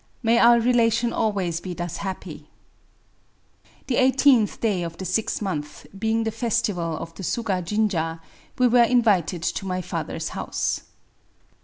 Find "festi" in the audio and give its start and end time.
6.31-6.73